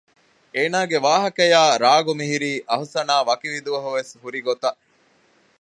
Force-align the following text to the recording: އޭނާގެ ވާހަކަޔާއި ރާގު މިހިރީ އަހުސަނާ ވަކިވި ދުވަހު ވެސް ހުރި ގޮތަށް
އޭނާގެ 0.55 0.97
ވާހަކަޔާއި 1.05 1.79
ރާގު 1.83 2.11
މިހިރީ 2.19 2.51
އަހުސަނާ 2.69 3.15
ވަކިވި 3.29 3.59
ދުވަހު 3.65 3.89
ވެސް 3.97 4.11
ހުރި 4.21 4.39
ގޮތަށް 4.47 4.79